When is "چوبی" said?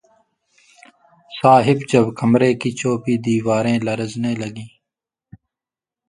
2.79-3.15